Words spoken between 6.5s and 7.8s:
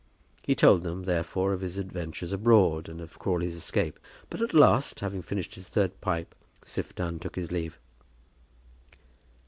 Siph Dunn took his leave.